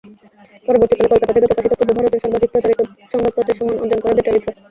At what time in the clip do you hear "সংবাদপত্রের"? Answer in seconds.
3.11-3.57